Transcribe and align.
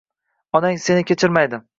Onang 0.59 0.81
seni 0.85 1.03
kechirmaydi 1.13 1.61